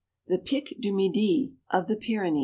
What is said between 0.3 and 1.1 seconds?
PIC DU